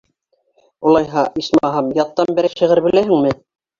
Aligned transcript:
Улайһа, 0.91 1.25
исмаһам, 1.43 1.91
яттан 1.99 2.35
берәй 2.41 2.57
шиғыр 2.63 2.83
беләһеңме? 2.89 3.37